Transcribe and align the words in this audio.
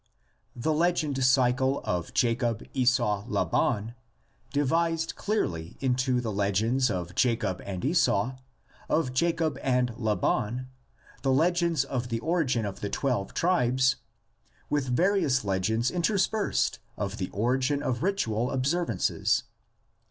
The 0.55 0.73
legend 0.73 1.23
cycle 1.23 1.79
of 1.83 2.11
Jacob 2.15 2.63
Esau 2.73 3.23
Laban 3.27 3.93
divised 4.51 5.13
clearly 5.15 5.77
into 5.79 6.19
the 6.19 6.31
legends 6.31 6.89
of 6.89 7.13
Jacob 7.13 7.61
and 7.67 7.85
Esau, 7.85 8.35
of 8.89 9.13
Jacob 9.13 9.59
and 9.61 9.93
Laban, 9.99 10.69
the 11.21 11.31
legends 11.31 11.83
of 11.85 12.09
the 12.09 12.17
origin 12.21 12.65
of 12.65 12.79
the 12.79 12.89
twelve 12.89 13.35
tribes, 13.35 13.97
with 14.71 14.87
various 14.87 15.45
legends 15.45 15.91
interspersed 15.91 16.79
of 16.97 17.17
the 17.19 17.29
origin 17.29 17.83
of 17.83 18.01
ritual 18.01 18.49
observances. 18.49 19.43